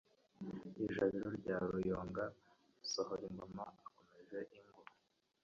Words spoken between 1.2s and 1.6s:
rya